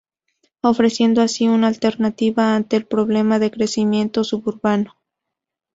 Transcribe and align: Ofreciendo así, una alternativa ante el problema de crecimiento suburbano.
Ofreciendo 0.63 1.21
así, 1.21 1.47
una 1.47 1.67
alternativa 1.67 2.55
ante 2.55 2.75
el 2.75 2.87
problema 2.87 3.37
de 3.37 3.51
crecimiento 3.51 4.23
suburbano. 4.23 4.95